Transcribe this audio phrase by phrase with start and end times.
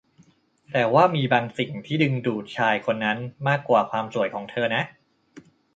[0.71, 3.17] แต่ว่ามีบางสิ่งที่ที่ดึงดูดชายคนนั้น
[3.47, 4.83] มากกว่าความสวยของเธอนะ